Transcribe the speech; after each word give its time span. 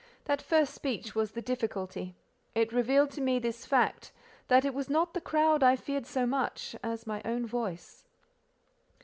That 0.25 0.41
first 0.41 0.73
speech 0.73 1.13
was 1.13 1.33
the 1.33 1.43
difficulty; 1.43 2.15
it 2.55 2.73
revealed 2.73 3.11
to 3.11 3.21
me 3.21 3.37
this 3.37 3.67
fact, 3.67 4.11
that 4.47 4.65
it 4.65 4.73
was 4.73 4.89
not 4.89 5.13
the 5.13 5.21
crowd 5.21 5.61
I 5.61 5.75
feared 5.75 6.07
so 6.07 6.25
much 6.25 6.75
as 6.81 7.05
my 7.05 7.21
own 7.23 7.45
voice. 7.45 8.07